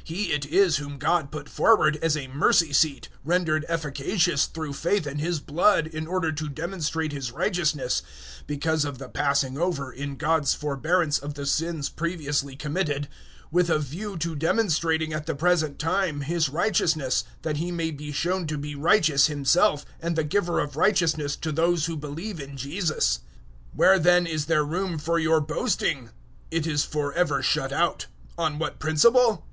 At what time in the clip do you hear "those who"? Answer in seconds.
21.52-21.96